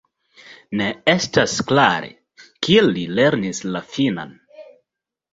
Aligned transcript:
Ne 0.79 0.85
estas 1.11 1.51
klare, 1.71 2.09
kie 2.67 2.85
li 2.87 3.03
lernis 3.19 3.61
la 3.75 3.83
finnan. 3.91 4.33